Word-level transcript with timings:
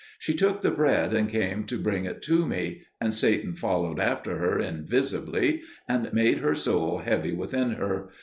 She 0.17 0.33
took 0.33 0.63
the 0.63 0.71
bread 0.71 1.13
and 1.13 1.29
came 1.29 1.63
to 1.65 1.77
bring 1.77 2.05
it 2.05 2.23
to 2.23 2.47
me, 2.47 2.81
and 2.99 3.13
Satan 3.13 3.53
followed 3.53 3.99
after 3.99 4.39
her 4.39 4.57
invisibly, 4.57 5.61
and 5.87 6.11
made 6.11 6.39
her 6.39 6.55
soul 6.55 6.97
heavy 6.97 7.33
within 7.33 7.73
her. 7.73 8.09